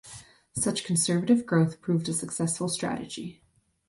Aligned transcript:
Such 0.53 0.83
conservative 0.83 1.45
growth 1.45 1.79
proved 1.79 2.09
a 2.09 2.13
successful 2.13 2.67
strategy. 2.69 3.43